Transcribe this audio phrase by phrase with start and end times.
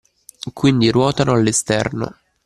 [0.51, 2.15] Quindi ruotano all’esterno.